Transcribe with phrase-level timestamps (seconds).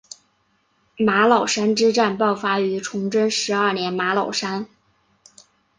[0.97, 4.65] 玛瑙山之战爆发于崇祯十二年玛瑙山。